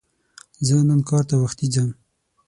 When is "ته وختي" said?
1.29-1.67